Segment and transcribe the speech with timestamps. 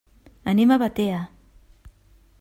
[0.53, 1.19] Anem a Batea.